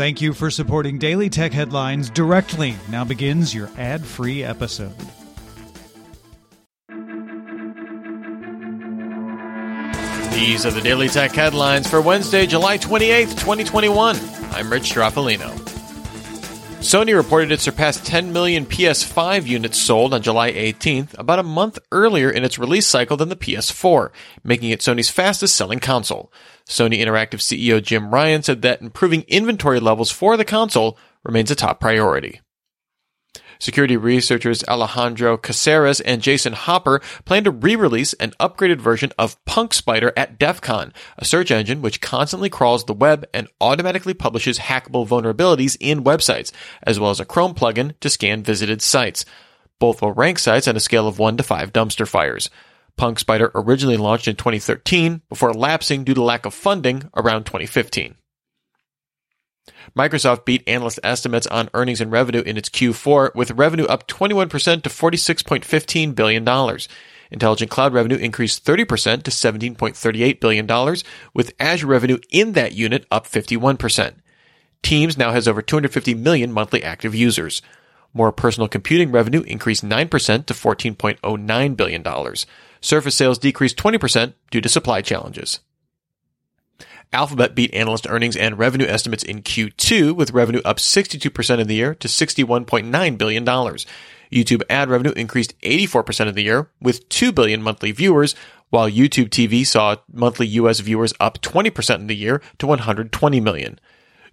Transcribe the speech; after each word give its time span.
Thank 0.00 0.22
you 0.22 0.32
for 0.32 0.50
supporting 0.50 0.96
Daily 0.96 1.28
Tech 1.28 1.52
Headlines 1.52 2.08
directly. 2.08 2.74
Now 2.88 3.04
begins 3.04 3.54
your 3.54 3.68
ad 3.76 4.02
free 4.02 4.42
episode. 4.42 4.94
These 10.32 10.64
are 10.64 10.70
the 10.70 10.80
Daily 10.82 11.08
Tech 11.08 11.32
headlines 11.32 11.86
for 11.86 12.00
Wednesday, 12.00 12.46
July 12.46 12.78
28th, 12.78 13.38
2021. 13.38 14.16
I'm 14.52 14.72
Rich 14.72 14.84
Stroffolino. 14.94 15.79
Sony 16.80 17.14
reported 17.14 17.52
it 17.52 17.60
surpassed 17.60 18.06
10 18.06 18.32
million 18.32 18.64
PS5 18.64 19.46
units 19.46 19.78
sold 19.78 20.14
on 20.14 20.22
July 20.22 20.50
18th, 20.50 21.16
about 21.18 21.38
a 21.38 21.42
month 21.42 21.78
earlier 21.92 22.30
in 22.30 22.42
its 22.42 22.58
release 22.58 22.86
cycle 22.86 23.18
than 23.18 23.28
the 23.28 23.36
PS4, 23.36 24.10
making 24.42 24.70
it 24.70 24.80
Sony's 24.80 25.10
fastest 25.10 25.54
selling 25.54 25.78
console. 25.78 26.32
Sony 26.66 26.98
Interactive 26.98 27.40
CEO 27.42 27.82
Jim 27.82 28.10
Ryan 28.10 28.42
said 28.42 28.62
that 28.62 28.80
improving 28.80 29.26
inventory 29.28 29.78
levels 29.78 30.10
for 30.10 30.38
the 30.38 30.44
console 30.44 30.98
remains 31.22 31.50
a 31.50 31.54
top 31.54 31.80
priority. 31.80 32.40
Security 33.60 33.96
researchers 33.96 34.64
Alejandro 34.64 35.36
Caceres 35.36 36.00
and 36.00 36.22
Jason 36.22 36.54
Hopper 36.54 37.00
plan 37.26 37.44
to 37.44 37.50
re-release 37.50 38.14
an 38.14 38.32
upgraded 38.40 38.78
version 38.80 39.12
of 39.18 39.36
PunkSpider 39.44 40.12
at 40.16 40.38
DEF 40.38 40.62
CON, 40.62 40.94
a 41.18 41.26
search 41.26 41.50
engine 41.50 41.82
which 41.82 42.00
constantly 42.00 42.48
crawls 42.48 42.86
the 42.86 42.94
web 42.94 43.26
and 43.34 43.48
automatically 43.60 44.14
publishes 44.14 44.58
hackable 44.58 45.06
vulnerabilities 45.06 45.76
in 45.78 46.02
websites, 46.02 46.52
as 46.82 46.98
well 46.98 47.10
as 47.10 47.20
a 47.20 47.26
Chrome 47.26 47.54
plugin 47.54 47.92
to 48.00 48.08
scan 48.08 48.42
visited 48.42 48.80
sites. 48.80 49.26
Both 49.78 50.00
will 50.00 50.12
rank 50.12 50.38
sites 50.38 50.66
on 50.66 50.74
a 50.76 50.80
scale 50.80 51.06
of 51.06 51.18
1 51.18 51.36
to 51.36 51.42
5 51.42 51.70
dumpster 51.70 52.08
fires. 52.08 52.48
PunkSpider 52.98 53.50
originally 53.54 53.98
launched 53.98 54.26
in 54.26 54.36
2013 54.36 55.20
before 55.28 55.52
lapsing 55.52 56.04
due 56.04 56.14
to 56.14 56.22
lack 56.22 56.46
of 56.46 56.54
funding 56.54 57.10
around 57.14 57.44
2015. 57.44 58.14
Microsoft 59.96 60.44
beat 60.44 60.62
analyst 60.66 61.00
estimates 61.02 61.46
on 61.46 61.70
earnings 61.74 62.00
and 62.00 62.12
revenue 62.12 62.42
in 62.42 62.56
its 62.56 62.68
Q4, 62.68 63.34
with 63.34 63.52
revenue 63.52 63.86
up 63.86 64.06
21% 64.06 64.82
to 64.82 64.88
$46.15 64.88 66.14
billion. 66.14 66.78
Intelligent 67.30 67.70
Cloud 67.70 67.92
revenue 67.92 68.16
increased 68.16 68.64
30% 68.64 69.22
to 69.22 69.30
$17.38 69.30 70.40
billion, 70.40 70.96
with 71.32 71.54
Azure 71.60 71.86
revenue 71.86 72.18
in 72.30 72.52
that 72.52 72.72
unit 72.72 73.06
up 73.10 73.26
51%. 73.26 74.14
Teams 74.82 75.18
now 75.18 75.30
has 75.32 75.46
over 75.46 75.62
250 75.62 76.14
million 76.14 76.52
monthly 76.52 76.82
active 76.82 77.14
users. 77.14 77.62
More 78.12 78.32
personal 78.32 78.68
computing 78.68 79.12
revenue 79.12 79.42
increased 79.42 79.84
9% 79.84 80.46
to 80.46 80.54
$14.09 80.54 81.76
billion. 81.76 82.34
Surface 82.80 83.14
sales 83.14 83.38
decreased 83.38 83.76
20% 83.76 84.34
due 84.50 84.60
to 84.60 84.68
supply 84.68 85.02
challenges. 85.02 85.60
Alphabet 87.12 87.56
beat 87.56 87.74
analyst 87.74 88.06
earnings 88.08 88.36
and 88.36 88.56
revenue 88.58 88.86
estimates 88.86 89.24
in 89.24 89.42
Q2, 89.42 90.14
with 90.14 90.32
revenue 90.32 90.60
up 90.64 90.76
62% 90.76 91.58
in 91.58 91.66
the 91.66 91.74
year 91.74 91.94
to 91.96 92.06
$61.9 92.06 93.18
billion. 93.18 93.44
YouTube 93.44 94.62
ad 94.70 94.88
revenue 94.88 95.12
increased 95.16 95.58
84% 95.60 96.28
of 96.28 96.36
the 96.36 96.44
year, 96.44 96.70
with 96.80 97.08
2 97.08 97.32
billion 97.32 97.62
monthly 97.62 97.90
viewers, 97.90 98.36
while 98.68 98.88
YouTube 98.88 99.28
TV 99.28 99.66
saw 99.66 99.96
monthly 100.12 100.46
US 100.46 100.78
viewers 100.78 101.12
up 101.18 101.40
20% 101.40 101.96
in 101.96 102.06
the 102.06 102.14
year 102.14 102.40
to 102.58 102.66
120 102.68 103.40
million. 103.40 103.80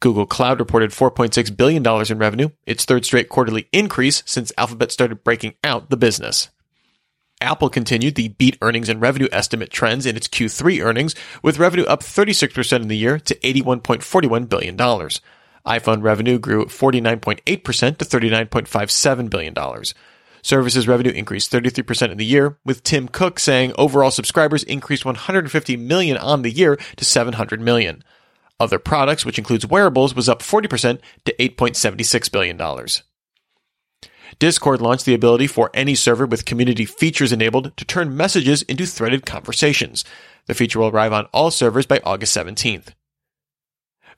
Google 0.00 0.26
Cloud 0.26 0.58
reported 0.58 0.90
$4.6 0.90 1.56
billion 1.56 1.86
in 2.10 2.18
revenue, 2.18 2.48
its 2.66 2.84
third 2.84 3.04
straight 3.04 3.28
quarterly 3.28 3.68
increase 3.72 4.24
since 4.26 4.52
Alphabet 4.58 4.90
started 4.90 5.22
breaking 5.22 5.54
out 5.62 5.90
the 5.90 5.96
business. 5.96 6.50
Apple 7.40 7.68
continued 7.68 8.14
the 8.14 8.28
beat 8.28 8.56
earnings 8.62 8.88
and 8.88 9.00
revenue 9.00 9.28
estimate 9.30 9.70
trends 9.70 10.06
in 10.06 10.16
its 10.16 10.28
Q3 10.28 10.84
earnings, 10.84 11.14
with 11.42 11.58
revenue 11.58 11.84
up 11.84 12.02
36% 12.02 12.82
in 12.82 12.88
the 12.88 12.96
year 12.96 13.18
to 13.18 13.34
$81.41 13.36 14.48
billion. 14.48 14.76
iPhone 14.76 16.02
revenue 16.02 16.38
grew 16.38 16.64
49.8% 16.66 17.98
to 17.98 18.04
$39.57 18.04 19.30
billion. 19.30 19.54
Services 20.42 20.86
revenue 20.86 21.10
increased 21.10 21.50
33% 21.50 22.10
in 22.10 22.18
the 22.18 22.24
year, 22.24 22.58
with 22.64 22.82
Tim 22.82 23.08
Cook 23.08 23.38
saying 23.38 23.72
overall 23.78 24.10
subscribers 24.10 24.62
increased 24.62 25.04
150 25.04 25.76
million 25.78 26.18
on 26.18 26.42
the 26.42 26.50
year 26.50 26.76
to 26.96 27.04
700 27.04 27.60
million. 27.60 28.04
Other 28.60 28.78
products, 28.78 29.24
which 29.24 29.38
includes 29.38 29.66
wearables, 29.66 30.14
was 30.14 30.28
up 30.28 30.40
40% 30.40 31.00
to 31.24 31.34
$8.76 31.38 32.30
billion. 32.30 32.58
Discord 34.38 34.80
launched 34.80 35.04
the 35.04 35.14
ability 35.14 35.46
for 35.46 35.70
any 35.74 35.94
server 35.94 36.26
with 36.26 36.44
community 36.44 36.84
features 36.84 37.32
enabled 37.32 37.76
to 37.76 37.84
turn 37.84 38.16
messages 38.16 38.62
into 38.62 38.86
threaded 38.86 39.26
conversations. 39.26 40.04
The 40.46 40.54
feature 40.54 40.78
will 40.78 40.88
arrive 40.88 41.12
on 41.12 41.26
all 41.26 41.50
servers 41.50 41.86
by 41.86 42.00
August 42.04 42.36
17th. 42.36 42.88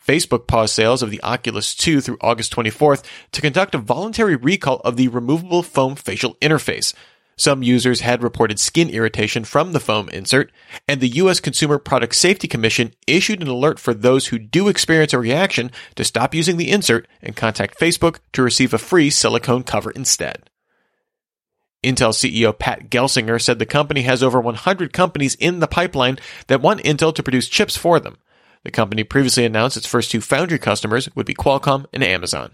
Facebook 0.07 0.47
paused 0.47 0.75
sales 0.75 1.03
of 1.03 1.11
the 1.11 1.23
Oculus 1.23 1.75
2 1.75 2.01
through 2.01 2.19
August 2.21 2.55
24th 2.55 3.05
to 3.33 3.41
conduct 3.41 3.75
a 3.75 3.79
voluntary 3.79 4.37
recall 4.37 4.81
of 4.85 4.97
the 4.97 5.09
removable 5.09 5.63
foam 5.63 5.97
facial 5.97 6.37
interface. 6.37 6.95
Some 7.39 7.63
users 7.63 8.01
had 8.01 8.23
reported 8.23 8.59
skin 8.59 8.89
irritation 8.89 9.45
from 9.45 9.73
the 9.73 9.81
foam 9.81 10.09
insert, 10.09 10.51
and 10.89 11.01
the 11.01 11.09
U.S. 11.09 11.39
Consumer 11.39 11.79
Product 11.79 12.15
Safety 12.15 12.49
Commission 12.49 12.95
issued 13.07 13.43
an 13.43 13.49
alert 13.49 13.79
for 13.79 13.93
those 13.93 14.29
who 14.29 14.39
do 14.39 14.69
experience 14.69 15.13
a 15.13 15.19
reaction 15.19 15.71
to 15.97 16.05
stop 16.05 16.35
using 16.35 16.57
the 16.57 16.71
insert 16.71 17.07
and 17.21 17.37
contact 17.37 17.79
Facebook 17.79 18.21
to 18.33 18.43
receive 18.43 18.73
a 18.73 18.79
free 18.79 19.11
silicone 19.11 19.65
cover 19.65 19.91
instead. 19.91 20.49
Intel 21.85 22.15
CEO 22.15 22.59
Pat 22.59 22.89
Gelsinger 22.89 23.41
said 23.41 23.59
the 23.59 23.67
company 23.67 24.03
has 24.03 24.23
over 24.23 24.41
100 24.41 24.95
companies 24.95 25.35
in 25.35 25.61
the 25.61 25.69
pipeline 25.69 26.19
that 26.47 26.63
want 26.63 26.83
Intel 26.85 27.15
to 27.15 27.23
produce 27.23 27.49
chips 27.49 27.77
for 27.77 28.01
them. 28.01 28.17
The 28.65 28.71
company 28.71 29.05
previously 29.05 29.45
announced 29.45 29.77
its 29.77 29.87
first 29.87 30.11
two 30.11 30.23
foundry 30.23 30.59
customers 30.59 31.09
would 31.15 31.27
be 31.27 31.35
Qualcomm 31.35 31.85
and 31.93 32.03
Amazon. 32.03 32.53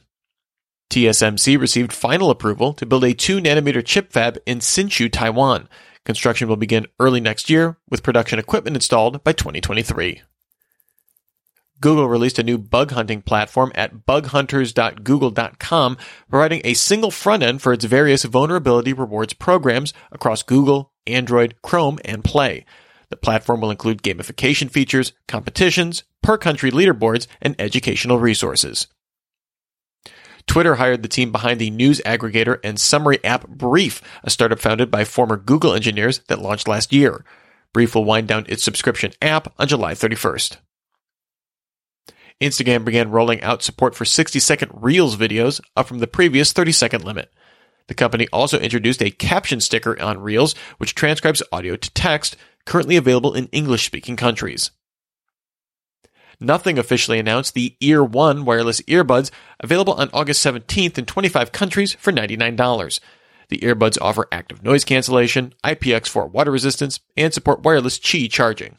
TSMC 0.93 1.59
received 1.59 1.91
final 1.91 2.29
approval 2.29 2.75
to 2.75 2.85
build 2.85 3.03
a 3.03 3.15
2 3.15 3.41
nanometer 3.41 3.83
chip 3.83 4.13
fab 4.13 4.37
in 4.45 4.59
Hsinchu, 4.59 5.11
Taiwan. 5.11 5.67
Construction 6.05 6.49
will 6.49 6.57
begin 6.57 6.87
early 7.01 7.19
next 7.19 7.49
year, 7.49 7.79
with 7.89 8.03
production 8.03 8.39
equipment 8.39 8.77
installed 8.77 9.25
by 9.25 9.33
2023. 9.33 10.21
Google 11.81 12.11
released 12.11 12.39
a 12.39 12.43
new 12.43 12.59
bug 12.59 12.91
hunting 12.91 13.23
platform 13.23 13.73
at 13.75 14.05
bughunters.google.com, 14.05 15.97
providing 16.29 16.61
a 16.63 16.75
single 16.75 17.11
front 17.11 17.43
end 17.43 17.63
for 17.63 17.73
its 17.73 17.87
various 17.87 18.25
vulnerability 18.25 18.93
rewards 18.93 19.33
programs 19.33 19.95
across 20.11 20.43
Google, 20.43 20.93
Android, 21.07 21.55
Chrome, 21.63 22.01
and 22.05 22.23
Play. 22.23 22.67
The 23.09 23.17
platform 23.17 23.63
will 23.63 23.71
include 23.71 24.03
gamification 24.03 24.71
features, 24.71 25.15
competitions, 25.27 26.05
per 26.23 26.37
country 26.37 26.71
leaderboards, 26.71 27.27
and 27.41 27.57
educational 27.59 28.19
resources. 28.19 28.89
Twitter 30.53 30.75
hired 30.75 31.03
the 31.03 31.09
team 31.09 31.33
behind 31.33 31.59
the 31.59 31.71
news 31.71 32.03
aggregator 32.05 32.61
and 32.63 32.79
summary 32.79 33.19
app 33.25 33.49
Brief, 33.49 34.03
a 34.23 34.29
startup 34.29 34.59
founded 34.59 34.91
by 34.91 35.03
former 35.03 35.39
Google 35.39 35.73
engineers 35.73 36.19
that 36.29 36.43
launched 36.43 36.69
last 36.69 36.93
year. 36.93 37.25
Brief 37.73 37.95
will 37.95 38.05
wind 38.05 38.29
down 38.29 38.45
its 38.51 38.63
subscription 38.63 39.13
app 39.23 39.51
on 39.59 39.67
July 39.67 39.95
31st. 39.95 40.59
Instagram 42.43 42.85
began 42.85 43.11
rolling 43.11 43.41
out 43.41 43.63
support 43.63 43.95
for 43.95 44.05
60 44.05 44.39
second 44.41 44.71
Reels 44.75 45.17
videos, 45.17 45.59
up 45.75 45.87
from 45.87 46.01
the 46.01 46.07
previous 46.07 46.53
30 46.53 46.73
second 46.73 47.03
limit. 47.03 47.33
The 47.89 47.95
company 47.95 48.29
also 48.31 48.59
introduced 48.59 49.03
a 49.03 49.11
caption 49.11 49.59
sticker 49.59 49.99
on 50.03 50.21
Reels, 50.21 50.55
which 50.77 50.95
transcribes 50.95 51.43
audio 51.51 51.77
to 51.77 51.91
text, 51.95 52.37
currently 52.67 52.97
available 52.97 53.33
in 53.33 53.47
English 53.53 53.87
speaking 53.87 54.17
countries. 54.17 54.71
Nothing 56.43 56.77
officially 56.77 57.21
announced 57.21 57.55
the 57.55 57.77
Ear 57.81 58.03
One 58.03 58.45
wireless 58.45 58.81
earbuds, 58.83 59.31
available 59.61 59.95
on 59.95 60.11
August 60.13 60.45
17th 60.45 60.99
in 60.99 61.07
25 61.07 61.53
countries 61.53 61.95
for 61.95 62.13
$99. 62.13 62.99
The 63.49 63.59
earbuds 63.59 63.97
offer 64.01 64.27
active 64.33 64.61
noise 64.65 64.85
cancellation, 64.85 65.55
IPX4 65.63 66.33
water 66.33 66.51
resistance, 66.51 66.99
and 67.17 67.33
support 67.33 67.63
wireless 67.63 67.97
Qi 67.97 68.29
charging. 68.29 68.79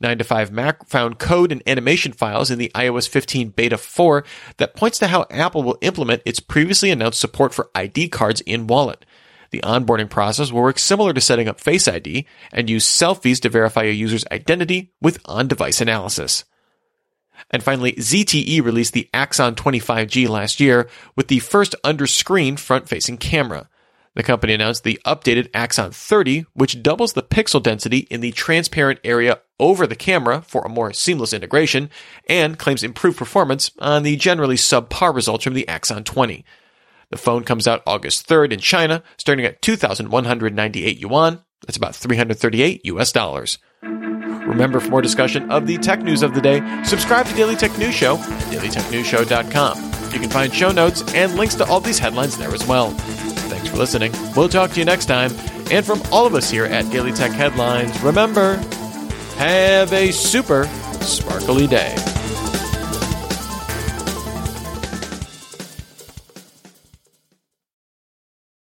9 0.00 0.18
to 0.18 0.24
5 0.24 0.52
Mac 0.52 0.86
found 0.86 1.18
code 1.18 1.50
and 1.50 1.64
animation 1.66 2.12
files 2.12 2.48
in 2.48 2.60
the 2.60 2.70
iOS 2.76 3.08
15 3.08 3.48
Beta 3.50 3.76
4 3.76 4.24
that 4.58 4.76
points 4.76 5.00
to 5.00 5.08
how 5.08 5.26
Apple 5.30 5.64
will 5.64 5.78
implement 5.80 6.22
its 6.24 6.38
previously 6.38 6.92
announced 6.92 7.18
support 7.18 7.52
for 7.52 7.70
ID 7.74 8.08
cards 8.08 8.40
in 8.42 8.68
Wallet. 8.68 9.04
The 9.50 9.60
onboarding 9.60 10.08
process 10.08 10.52
will 10.52 10.62
work 10.62 10.78
similar 10.78 11.12
to 11.12 11.20
setting 11.20 11.48
up 11.48 11.60
Face 11.60 11.88
ID 11.88 12.26
and 12.52 12.70
use 12.70 12.86
selfies 12.86 13.40
to 13.40 13.48
verify 13.48 13.84
a 13.84 13.92
user's 13.92 14.24
identity 14.30 14.92
with 15.00 15.20
on-device 15.24 15.80
analysis. 15.80 16.44
And 17.50 17.62
finally, 17.62 17.92
ZTE 17.92 18.62
released 18.62 18.92
the 18.92 19.08
Axon 19.12 19.54
20 19.56 19.80
5G 19.80 20.28
last 20.28 20.60
year 20.60 20.88
with 21.16 21.28
the 21.28 21.40
first 21.40 21.74
under-screen 21.82 22.56
front-facing 22.56 23.18
camera. 23.18 23.68
The 24.14 24.22
company 24.22 24.54
announced 24.54 24.84
the 24.84 25.00
updated 25.06 25.50
Axon 25.54 25.92
30, 25.92 26.44
which 26.52 26.82
doubles 26.82 27.12
the 27.12 27.22
pixel 27.22 27.62
density 27.62 27.98
in 28.10 28.20
the 28.20 28.32
transparent 28.32 29.00
area 29.04 29.40
over 29.58 29.86
the 29.86 29.96
camera 29.96 30.42
for 30.42 30.62
a 30.62 30.68
more 30.68 30.92
seamless 30.92 31.32
integration, 31.32 31.90
and 32.28 32.58
claims 32.58 32.82
improved 32.82 33.18
performance 33.18 33.70
on 33.78 34.02
the 34.02 34.16
generally 34.16 34.56
subpar 34.56 35.14
results 35.14 35.44
from 35.44 35.54
the 35.54 35.66
Axon 35.68 36.04
20. 36.04 36.44
The 37.10 37.16
phone 37.16 37.44
comes 37.44 37.66
out 37.66 37.82
August 37.86 38.28
3rd 38.28 38.52
in 38.52 38.60
China, 38.60 39.02
starting 39.16 39.44
at 39.44 39.60
2,198 39.62 40.98
yuan. 40.98 41.40
That's 41.66 41.76
about 41.76 41.94
338 41.94 42.86
US 42.86 43.12
dollars. 43.12 43.58
Remember, 43.82 44.80
for 44.80 44.88
more 44.88 45.02
discussion 45.02 45.50
of 45.50 45.66
the 45.66 45.78
tech 45.78 46.02
news 46.02 46.22
of 46.22 46.34
the 46.34 46.40
day, 46.40 46.60
subscribe 46.84 47.26
to 47.26 47.34
Daily 47.34 47.54
Tech 47.56 47.76
News 47.78 47.94
Show 47.94 48.16
at 48.16 48.42
dailytechnewsshow.com. 48.52 50.12
You 50.12 50.18
can 50.18 50.30
find 50.30 50.52
show 50.52 50.72
notes 50.72 51.02
and 51.14 51.34
links 51.36 51.54
to 51.56 51.64
all 51.66 51.80
these 51.80 51.98
headlines 51.98 52.36
there 52.36 52.52
as 52.52 52.66
well. 52.66 52.90
Thanks 52.90 53.68
for 53.68 53.76
listening. 53.76 54.12
We'll 54.36 54.48
talk 54.48 54.70
to 54.72 54.78
you 54.78 54.84
next 54.84 55.06
time. 55.06 55.30
And 55.70 55.86
from 55.86 56.02
all 56.10 56.26
of 56.26 56.34
us 56.34 56.50
here 56.50 56.64
at 56.64 56.90
Daily 56.90 57.12
Tech 57.12 57.30
Headlines, 57.30 58.00
remember, 58.02 58.56
have 59.36 59.92
a 59.92 60.10
super 60.10 60.64
sparkly 61.00 61.66
day. 61.68 61.94